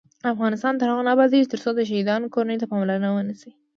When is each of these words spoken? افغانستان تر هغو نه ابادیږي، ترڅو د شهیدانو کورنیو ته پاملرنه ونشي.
افغانستان 0.33 0.73
تر 0.79 0.87
هغو 0.89 1.05
نه 1.07 1.11
ابادیږي، 1.15 1.47
ترڅو 1.53 1.69
د 1.75 1.81
شهیدانو 1.89 2.31
کورنیو 2.33 2.61
ته 2.61 2.67
پاملرنه 2.71 3.09
ونشي. 3.11 3.51